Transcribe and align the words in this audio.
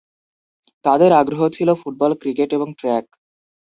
তাদের 0.85 1.11
আগ্রহ 1.11 1.41
ছিল 1.49 1.69
ফুটবল, 1.73 2.11
ক্রিকেট 2.21 2.49
এবং 2.53 2.67
ট্র্যাক। 2.79 3.05